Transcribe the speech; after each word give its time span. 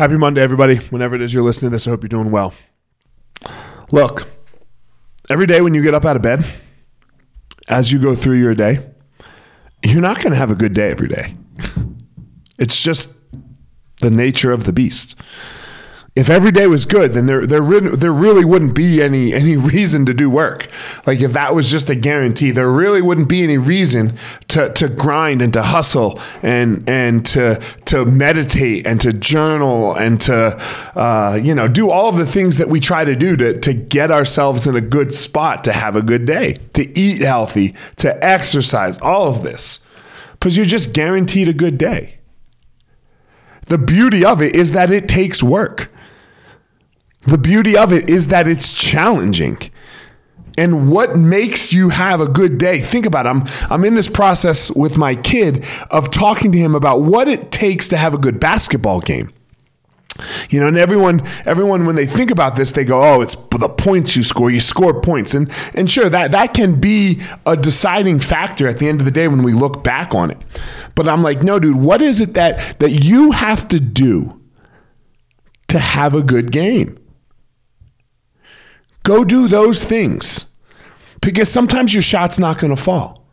Happy 0.00 0.16
Monday, 0.16 0.40
everybody. 0.40 0.76
Whenever 0.76 1.14
it 1.14 1.20
is 1.20 1.34
you're 1.34 1.42
listening 1.42 1.70
to 1.70 1.74
this, 1.74 1.86
I 1.86 1.90
hope 1.90 2.02
you're 2.02 2.08
doing 2.08 2.30
well. 2.30 2.54
Look, 3.92 4.28
every 5.28 5.44
day 5.44 5.60
when 5.60 5.74
you 5.74 5.82
get 5.82 5.92
up 5.92 6.06
out 6.06 6.16
of 6.16 6.22
bed, 6.22 6.42
as 7.68 7.92
you 7.92 7.98
go 8.00 8.14
through 8.14 8.38
your 8.38 8.54
day, 8.54 8.78
you're 9.84 10.00
not 10.00 10.16
going 10.22 10.30
to 10.30 10.38
have 10.38 10.50
a 10.50 10.54
good 10.54 10.72
day 10.72 10.90
every 10.90 11.08
day. 11.08 11.34
It's 12.58 12.82
just 12.82 13.14
the 14.00 14.10
nature 14.10 14.52
of 14.52 14.64
the 14.64 14.72
beast 14.72 15.20
if 16.16 16.28
every 16.28 16.50
day 16.50 16.66
was 16.66 16.86
good, 16.86 17.12
then 17.12 17.26
there 17.26 17.46
there 17.46 17.62
really, 17.62 17.94
there 17.94 18.12
really 18.12 18.44
wouldn't 18.44 18.74
be 18.74 19.00
any 19.00 19.32
any 19.40 19.56
reason 19.56 20.04
to 20.06 20.14
do 20.14 20.28
work. 20.28 20.68
Like 21.06 21.20
if 21.20 21.32
that 21.32 21.54
was 21.54 21.70
just 21.70 21.88
a 21.88 21.94
guarantee, 21.94 22.50
there 22.50 22.70
really 22.70 23.00
wouldn't 23.00 23.28
be 23.28 23.42
any 23.42 23.58
reason 23.58 24.18
to 24.48 24.72
to 24.72 24.88
grind 24.88 25.40
and 25.40 25.52
to 25.52 25.62
hustle 25.62 26.20
and 26.42 26.88
and 26.88 27.24
to 27.26 27.60
to 27.86 28.04
meditate 28.04 28.86
and 28.86 29.00
to 29.00 29.12
journal 29.12 29.94
and 29.94 30.20
to 30.22 30.58
uh, 30.96 31.38
you 31.40 31.54
know 31.54 31.68
do 31.68 31.90
all 31.90 32.08
of 32.08 32.16
the 32.16 32.26
things 32.26 32.58
that 32.58 32.68
we 32.68 32.80
try 32.80 33.04
to 33.04 33.14
do 33.14 33.36
to 33.36 33.60
to 33.60 33.72
get 33.72 34.10
ourselves 34.10 34.66
in 34.66 34.74
a 34.74 34.80
good 34.80 35.14
spot 35.14 35.62
to 35.64 35.72
have 35.72 35.94
a 35.94 36.02
good 36.02 36.26
day, 36.26 36.54
to 36.74 36.98
eat 36.98 37.20
healthy, 37.20 37.74
to 37.96 38.24
exercise, 38.24 38.98
all 38.98 39.28
of 39.28 39.42
this, 39.42 39.86
because 40.32 40.56
you're 40.56 40.66
just 40.66 40.92
guaranteed 40.92 41.48
a 41.48 41.52
good 41.52 41.78
day. 41.78 42.18
The 43.66 43.78
beauty 43.78 44.24
of 44.24 44.42
it 44.42 44.56
is 44.56 44.72
that 44.72 44.90
it 44.90 45.08
takes 45.08 45.44
work. 45.44 45.88
The 47.26 47.38
beauty 47.38 47.76
of 47.76 47.92
it 47.92 48.08
is 48.08 48.28
that 48.28 48.48
it's 48.48 48.72
challenging. 48.72 49.58
And 50.56 50.90
what 50.90 51.16
makes 51.16 51.72
you 51.72 51.90
have 51.90 52.20
a 52.20 52.28
good 52.28 52.58
day? 52.58 52.80
Think 52.80 53.06
about 53.06 53.26
it. 53.26 53.30
I'm, 53.30 53.44
I'm 53.70 53.84
in 53.84 53.94
this 53.94 54.08
process 54.08 54.70
with 54.70 54.96
my 54.96 55.14
kid 55.14 55.64
of 55.90 56.10
talking 56.10 56.52
to 56.52 56.58
him 56.58 56.74
about 56.74 57.02
what 57.02 57.28
it 57.28 57.50
takes 57.50 57.88
to 57.88 57.96
have 57.96 58.14
a 58.14 58.18
good 58.18 58.40
basketball 58.40 59.00
game. 59.00 59.32
You 60.50 60.60
know, 60.60 60.66
and 60.66 60.76
everyone, 60.76 61.26
everyone, 61.46 61.86
when 61.86 61.96
they 61.96 62.06
think 62.06 62.30
about 62.30 62.56
this, 62.56 62.72
they 62.72 62.84
go, 62.84 63.02
"Oh, 63.02 63.22
it's 63.22 63.36
the 63.52 63.68
points 63.68 64.16
you 64.16 64.22
score. 64.22 64.50
You 64.50 64.60
score 64.60 65.00
points," 65.00 65.32
and 65.32 65.50
and 65.72 65.90
sure, 65.90 66.10
that 66.10 66.32
that 66.32 66.52
can 66.52 66.78
be 66.78 67.22
a 67.46 67.56
deciding 67.56 68.18
factor 68.18 68.68
at 68.68 68.78
the 68.78 68.88
end 68.88 69.00
of 69.00 69.06
the 69.06 69.10
day 69.10 69.28
when 69.28 69.42
we 69.42 69.54
look 69.54 69.82
back 69.82 70.14
on 70.14 70.30
it. 70.30 70.38
But 70.94 71.08
I'm 71.08 71.22
like, 71.22 71.42
no, 71.42 71.58
dude, 71.58 71.76
what 71.76 72.02
is 72.02 72.20
it 72.20 72.34
that 72.34 72.80
that 72.80 72.90
you 72.90 73.30
have 73.30 73.66
to 73.68 73.80
do 73.80 74.38
to 75.68 75.78
have 75.78 76.14
a 76.14 76.22
good 76.22 76.52
game? 76.52 76.99
Go 79.02 79.24
do 79.24 79.48
those 79.48 79.84
things 79.84 80.46
because 81.20 81.50
sometimes 81.50 81.94
your 81.94 82.02
shot's 82.02 82.38
not 82.38 82.58
going 82.58 82.74
to 82.74 82.82
fall. 82.82 83.26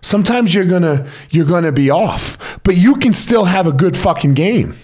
Sometimes 0.00 0.54
you're 0.54 0.64
going 0.64 0.82
to 0.82 1.08
you're 1.30 1.46
going 1.46 1.64
to 1.64 1.72
be 1.72 1.90
off, 1.90 2.60
but 2.64 2.76
you 2.76 2.96
can 2.96 3.14
still 3.14 3.44
have 3.44 3.66
a 3.66 3.72
good 3.72 3.96
fucking 3.96 4.34
game. 4.34 4.76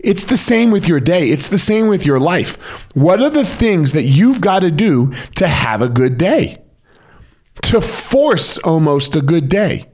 It's 0.00 0.24
the 0.24 0.36
same 0.36 0.70
with 0.70 0.88
your 0.88 1.00
day. 1.00 1.30
It's 1.30 1.48
the 1.48 1.58
same 1.58 1.88
with 1.88 2.06
your 2.06 2.20
life. 2.20 2.56
What 2.94 3.20
are 3.20 3.30
the 3.30 3.44
things 3.44 3.92
that 3.92 4.04
you've 4.04 4.40
got 4.40 4.60
to 4.60 4.70
do 4.70 5.12
to 5.36 5.48
have 5.48 5.82
a 5.82 5.88
good 5.88 6.16
day? 6.16 6.62
To 7.62 7.80
force 7.80 8.58
almost 8.58 9.16
a 9.16 9.20
good 9.20 9.48
day. 9.48 9.86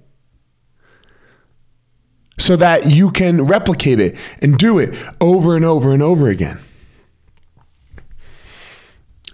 So 2.39 2.57
that 2.57 2.91
you 2.91 3.11
can 3.11 3.47
replicate 3.47 4.01
it 4.01 4.17
and 4.41 4.59
do 4.59 4.79
it 4.79 4.95
over 5.21 5.57
and 5.57 5.65
over 5.65 5.93
and 5.93 6.03
over 6.03 6.29
again. 6.29 6.61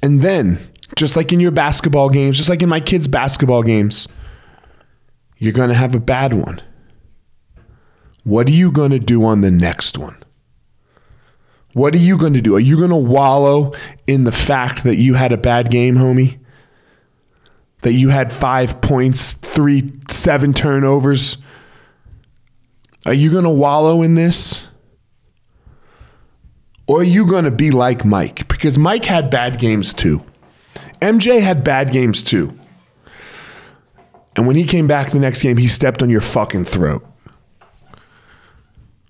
And 0.09 0.23
then, 0.23 0.59
just 0.97 1.19
like 1.19 1.35
in 1.35 1.39
your 1.39 1.51
basketball 1.51 2.09
games, 2.09 2.39
just 2.39 2.49
like 2.49 2.63
in 2.63 2.69
my 2.71 2.81
kids' 2.81 3.07
basketball 3.07 3.63
games, 3.63 4.09
you're 5.37 5.53
going 5.53 5.69
to 5.69 5.75
have 5.75 5.95
a 5.95 6.01
bad 6.01 6.33
one. 6.33 6.63
What 8.25 8.49
are 8.49 8.53
you 8.53 8.73
going 8.73 8.93
to 8.93 8.99
do 8.99 9.23
on 9.23 9.43
the 9.43 9.51
next 9.51 9.99
one? 9.99 10.17
What 11.75 11.95
are 11.95 11.99
you 11.99 12.17
going 12.17 12.33
to 12.33 12.41
do? 12.41 12.57
Are 12.57 12.61
you 12.61 12.79
going 12.79 12.89
to 12.89 12.97
wallow 12.97 13.75
in 14.07 14.25
the 14.25 14.33
fact 14.33 14.83
that 14.85 14.97
you 14.97 15.13
had 15.13 15.31
a 15.31 15.37
bad 15.37 15.71
game, 15.71 15.97
homie? 15.97 16.39
That 17.83 17.93
you 17.93 18.09
had 18.09 18.33
five 18.33 18.81
points, 18.81 19.35
three, 19.35 19.93
seven 20.09 20.55
turnovers? 20.55 21.37
Are 23.05 23.13
you 23.13 23.31
going 23.31 23.45
to 23.45 23.51
wallow 23.51 24.01
in 24.01 24.15
this? 24.15 24.69
Or 26.99 27.03
are 27.03 27.05
you 27.05 27.27
going 27.27 27.45
to 27.45 27.53
be 27.53 27.71
like 27.71 28.05
Mike? 28.05 28.49
Because 28.49 28.77
Mike 28.77 29.05
had 29.05 29.31
bad 29.31 29.61
games 29.61 29.95
too. 29.95 30.21
MJ 31.01 31.41
had 31.41 31.63
bad 31.63 31.93
games 31.93 32.23
too. 32.23 32.59
And 34.35 34.49
when 34.49 34.57
he 34.57 34.65
came 34.65 34.89
back 34.89 35.11
the 35.11 35.21
next 35.21 35.43
game, 35.43 35.59
he 35.59 35.69
stepped 35.69 36.03
on 36.03 36.11
your 36.11 36.21
fucking 36.21 36.65
throat. 36.65 37.07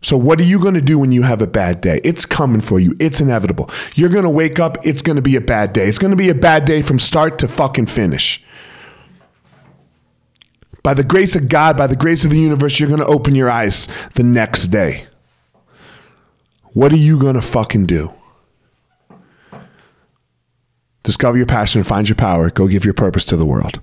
So, 0.02 0.18
what 0.18 0.38
are 0.38 0.44
you 0.44 0.60
going 0.60 0.74
to 0.74 0.82
do 0.82 0.98
when 0.98 1.12
you 1.12 1.22
have 1.22 1.40
a 1.40 1.46
bad 1.46 1.80
day? 1.80 2.02
It's 2.04 2.26
coming 2.26 2.60
for 2.60 2.78
you. 2.78 2.94
It's 3.00 3.22
inevitable. 3.22 3.70
You're 3.94 4.10
going 4.10 4.24
to 4.24 4.30
wake 4.30 4.58
up. 4.58 4.76
It's 4.84 5.00
going 5.00 5.16
to 5.16 5.22
be 5.22 5.36
a 5.36 5.40
bad 5.40 5.72
day. 5.72 5.88
It's 5.88 5.98
going 5.98 6.10
to 6.10 6.16
be 6.16 6.28
a 6.28 6.34
bad 6.34 6.66
day 6.66 6.82
from 6.82 6.98
start 6.98 7.38
to 7.38 7.48
fucking 7.48 7.86
finish. 7.86 8.44
By 10.82 10.92
the 10.92 11.04
grace 11.04 11.34
of 11.34 11.48
God, 11.48 11.78
by 11.78 11.86
the 11.86 11.96
grace 11.96 12.26
of 12.26 12.32
the 12.32 12.38
universe, 12.38 12.78
you're 12.78 12.90
going 12.90 13.00
to 13.00 13.06
open 13.06 13.34
your 13.34 13.48
eyes 13.48 13.88
the 14.12 14.24
next 14.24 14.66
day. 14.66 15.06
What 16.72 16.92
are 16.92 16.96
you 16.96 17.18
going 17.18 17.34
to 17.34 17.42
fucking 17.42 17.86
do? 17.86 18.12
Discover 21.02 21.38
your 21.38 21.46
passion, 21.46 21.82
find 21.84 22.08
your 22.08 22.16
power, 22.16 22.50
go 22.50 22.68
give 22.68 22.84
your 22.84 22.94
purpose 22.94 23.24
to 23.26 23.36
the 23.36 23.46
world. 23.46 23.80